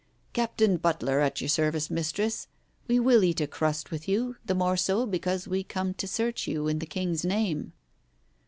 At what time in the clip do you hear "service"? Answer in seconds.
1.47-1.91